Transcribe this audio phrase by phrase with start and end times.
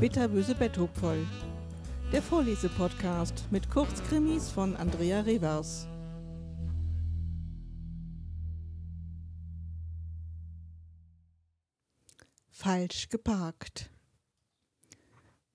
[0.00, 1.26] Bitterböse Betthupfoll.
[2.10, 5.86] Der Vorlesepodcast mit Kurzkrimis von Andrea Revers.
[12.48, 13.90] Falsch geparkt.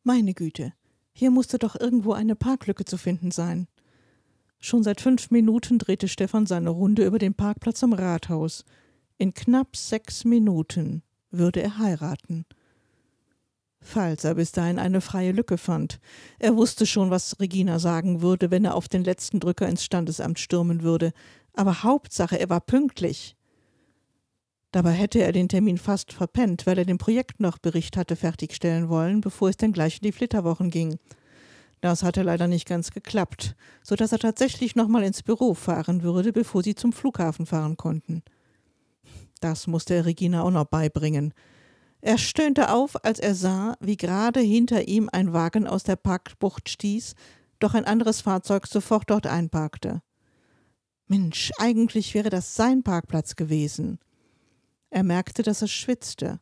[0.04, 0.74] Meine Güte,
[1.12, 3.68] hier musste doch irgendwo eine Parklücke zu finden sein.
[4.60, 8.64] Schon seit fünf Minuten drehte Stefan seine Runde über den Parkplatz am Rathaus.
[9.18, 11.02] In knapp sechs Minuten
[11.32, 12.46] würde er heiraten
[13.86, 16.00] falls er bis dahin eine freie Lücke fand.
[16.40, 20.40] Er wusste schon, was Regina sagen würde, wenn er auf den letzten Drücker ins Standesamt
[20.40, 21.12] stürmen würde,
[21.54, 23.36] aber Hauptsache, er war pünktlich.
[24.72, 28.90] Dabei hätte er den Termin fast verpennt, weil er dem Projekt noch Bericht hatte fertigstellen
[28.90, 31.00] wollen, bevor es dann gleich in die Flitterwochen ging.
[31.80, 36.34] Das hatte leider nicht ganz geklappt, so dass er tatsächlich nochmal ins Büro fahren würde,
[36.34, 38.24] bevor sie zum Flughafen fahren konnten.
[39.40, 41.34] Das musste er Regina auch noch beibringen.
[42.06, 46.70] Er stöhnte auf, als er sah, wie gerade hinter ihm ein Wagen aus der Parkbucht
[46.70, 47.16] stieß,
[47.58, 50.04] doch ein anderes Fahrzeug sofort dort einparkte.
[51.08, 53.98] Mensch, eigentlich wäre das sein Parkplatz gewesen.
[54.92, 56.40] Er merkte, dass er schwitzte.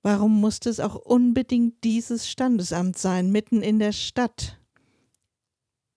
[0.00, 4.58] Warum musste es auch unbedingt dieses Standesamt sein, mitten in der Stadt?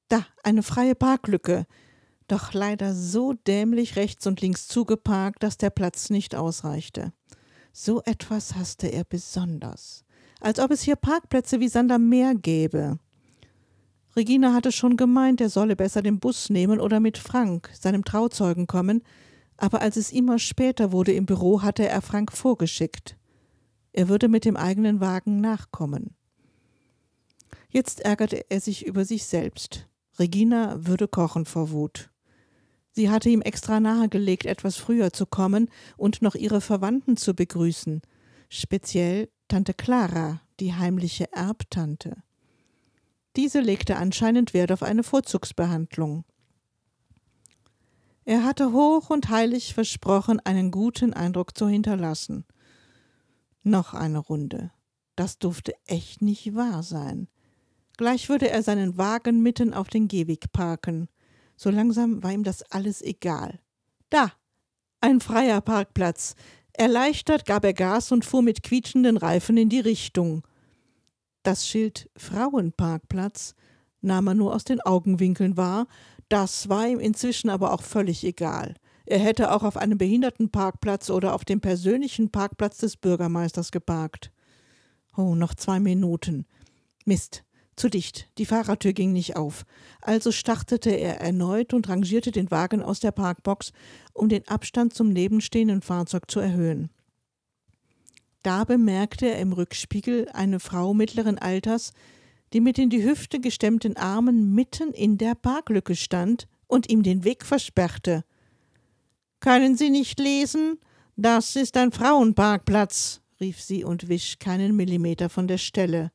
[0.09, 1.65] Da, eine freie Parklücke,
[2.27, 7.13] doch leider so dämlich rechts und links zugeparkt, dass der Platz nicht ausreichte.
[7.80, 10.03] So etwas hasste er besonders,
[10.42, 12.97] als ob es hier Parkplätze wie Sander Meer gäbe.
[14.16, 18.66] Regina hatte schon gemeint, er solle besser den Bus nehmen oder mit Frank, seinem Trauzeugen,
[18.66, 19.03] kommen,
[19.58, 23.16] aber als es immer später wurde im Büro, hatte er Frank vorgeschickt.
[23.94, 26.16] Er würde mit dem eigenen Wagen nachkommen.
[27.70, 29.88] Jetzt ärgerte er sich über sich selbst.
[30.17, 32.09] Regina würde kochen vor Wut.
[32.97, 38.01] Sie hatte ihm extra nahegelegt, etwas früher zu kommen und noch ihre Verwandten zu begrüßen,
[38.49, 42.23] speziell Tante Clara, die heimliche Erbtante.
[43.36, 46.25] Diese legte anscheinend Wert auf eine Vorzugsbehandlung.
[48.25, 52.45] Er hatte hoch und heilig versprochen, einen guten Eindruck zu hinterlassen.
[53.61, 54.71] Noch eine Runde.
[55.15, 57.27] Das durfte echt nicht wahr sein.
[57.95, 61.09] Gleich würde er seinen Wagen mitten auf den Gehweg parken.
[61.57, 63.59] So langsam war ihm das alles egal.
[64.09, 64.31] Da,
[65.01, 66.35] ein freier Parkplatz.
[66.73, 70.47] Erleichtert gab er Gas und fuhr mit quietschenden Reifen in die Richtung.
[71.43, 73.55] Das Schild Frauenparkplatz
[74.01, 75.87] nahm er nur aus den Augenwinkeln wahr,
[76.29, 78.75] das war ihm inzwischen aber auch völlig egal.
[79.05, 84.31] Er hätte auch auf einem Behindertenparkplatz oder auf dem persönlichen Parkplatz des Bürgermeisters geparkt.
[85.15, 86.45] Oh, noch zwei Minuten.
[87.05, 87.43] Mist,
[87.77, 89.65] zu dicht, die Fahrertür ging nicht auf.
[90.02, 93.71] Also startete er erneut und rangierte den Wagen aus der Parkbox,
[94.14, 96.89] um den Abstand zum nebenstehenden Fahrzeug zu erhöhen.
[98.43, 101.93] Da bemerkte er im Rückspiegel eine Frau mittleren Alters,
[102.54, 107.23] die mit in die Hüfte gestemmten Armen mitten in der Parklücke stand und ihm den
[107.23, 108.23] Weg versperrte.
[109.39, 110.80] Können Sie nicht lesen?
[111.16, 116.11] Das ist ein Frauenparkplatz, rief sie und wisch keinen Millimeter von der Stelle.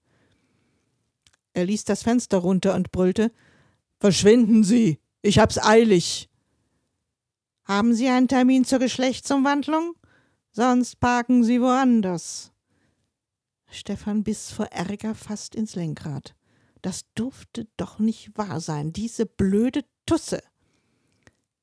[1.55, 3.33] Er ließ das Fenster runter und brüllte
[4.03, 4.99] Verschwinden Sie.
[5.21, 6.29] Ich hab's eilig.
[7.65, 9.95] Haben Sie einen Termin zur Geschlechtsumwandlung?
[10.51, 12.53] Sonst parken Sie woanders.
[13.71, 16.35] Stefan biss vor Ärger fast ins Lenkrad.
[16.83, 20.43] Das durfte doch nicht wahr sein, diese blöde Tusse.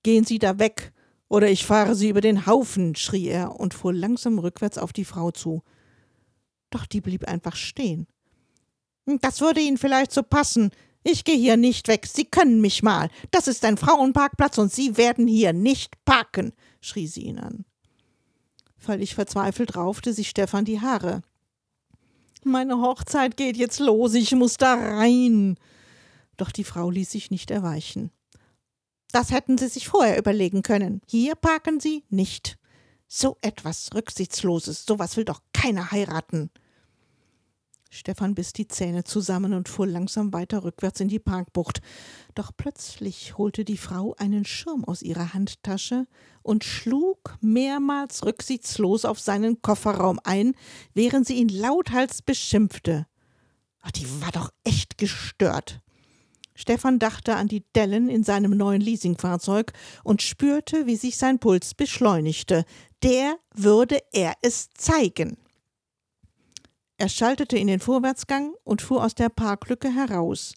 [0.04, 0.94] Gehen Sie da weg,
[1.28, 5.04] oder ich fahre Sie über den Haufen, schrie er und fuhr langsam rückwärts auf die
[5.04, 5.62] Frau zu.
[6.70, 8.08] Doch die blieb einfach stehen.
[9.22, 10.72] Das würde Ihnen vielleicht so passen.
[11.04, 12.06] Ich gehe hier nicht weg.
[12.06, 13.10] Sie können mich mal.
[13.32, 17.66] Das ist ein Frauenparkplatz und Sie werden hier nicht parken, schrie sie ihn an.
[18.78, 21.22] Völlig verzweifelt raufte sich Stefan die Haare.
[22.44, 25.58] Meine Hochzeit geht jetzt los, ich muss da rein.
[26.38, 28.12] Doch die Frau ließ sich nicht erweichen.
[29.12, 31.02] Das hätten Sie sich vorher überlegen können.
[31.08, 32.58] Hier parken Sie nicht.
[33.08, 36.52] So etwas Rücksichtsloses, sowas will doch keiner heiraten.
[37.92, 41.82] Stefan biss die Zähne zusammen und fuhr langsam weiter rückwärts in die Parkbucht.
[42.36, 46.06] Doch plötzlich holte die Frau einen Schirm aus ihrer Handtasche
[46.44, 50.54] und schlug mehrmals rücksichtslos auf seinen Kofferraum ein,
[50.94, 53.08] während sie ihn lauthals beschimpfte.
[53.82, 55.82] Ach, die war doch echt gestört.
[56.54, 61.74] Stefan dachte an die Dellen in seinem neuen Leasingfahrzeug und spürte, wie sich sein Puls
[61.74, 62.66] beschleunigte.
[63.02, 65.38] Der würde er es zeigen.
[67.00, 70.54] Er schaltete in den Vorwärtsgang und fuhr aus der Parklücke heraus.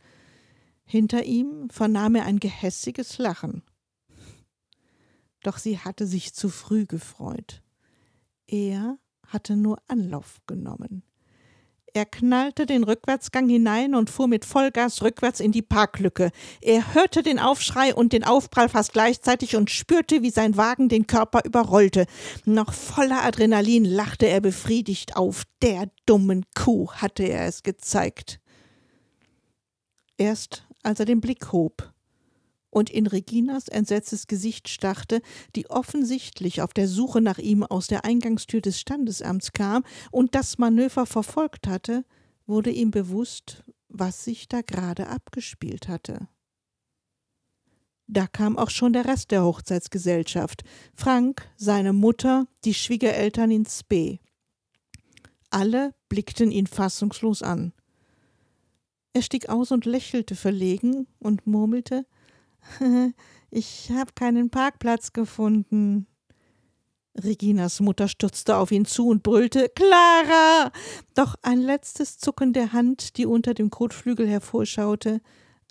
[0.84, 3.62] Hinter ihm vernahm er ein gehässiges Lachen.
[5.44, 7.62] Doch sie hatte sich zu früh gefreut.
[8.48, 11.04] Er hatte nur Anlauf genommen.
[11.94, 16.30] Er knallte den Rückwärtsgang hinein und fuhr mit Vollgas rückwärts in die Parklücke.
[16.62, 21.06] Er hörte den Aufschrei und den Aufprall fast gleichzeitig und spürte, wie sein Wagen den
[21.06, 22.06] Körper überrollte.
[22.46, 25.42] Noch voller Adrenalin lachte er befriedigt auf.
[25.60, 28.40] Der dummen Kuh hatte er es gezeigt.
[30.16, 31.91] Erst als er den Blick hob,
[32.72, 35.20] und in Reginas entsetztes Gesicht starrte,
[35.54, 40.56] die offensichtlich auf der Suche nach ihm aus der Eingangstür des Standesamts kam und das
[40.56, 42.04] Manöver verfolgt hatte,
[42.46, 46.28] wurde ihm bewusst, was sich da gerade abgespielt hatte.
[48.06, 50.64] Da kam auch schon der Rest der Hochzeitsgesellschaft.
[50.94, 54.18] Frank, seine Mutter, die Schwiegereltern in Spee.
[55.50, 57.74] Alle blickten ihn fassungslos an.
[59.12, 62.06] Er stieg aus und lächelte verlegen und murmelte
[63.50, 66.06] ich habe keinen Parkplatz gefunden.
[67.14, 70.72] Reginas Mutter stürzte auf ihn zu und brüllte Clara.
[71.14, 75.20] Doch ein letztes Zucken der Hand, die unter dem Kotflügel hervorschaute,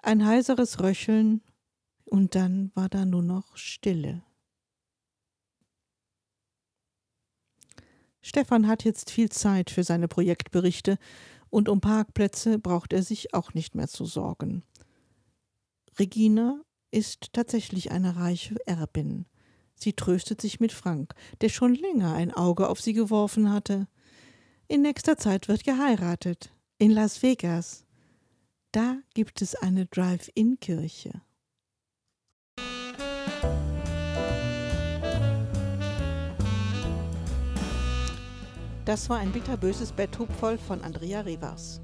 [0.04, 1.42] ein heiseres Röcheln,
[2.06, 4.24] und dann war da nur noch Stille.
[8.22, 10.98] Stefan hat jetzt viel Zeit für seine Projektberichte,
[11.50, 14.64] und um Parkplätze braucht er sich auch nicht mehr zu sorgen.
[16.00, 16.62] Regina
[16.92, 19.26] ist tatsächlich eine reiche Erbin.
[19.76, 23.88] Sie tröstet sich mit Frank, der schon länger ein Auge auf sie geworfen hatte.
[24.68, 26.54] In nächster Zeit wird geheiratet.
[26.78, 27.86] In Las Vegas.
[28.72, 31.22] Da gibt es eine Drive-In-Kirche.
[38.86, 41.82] Das war ein bitterböses Betthub voll von Andrea Rivas.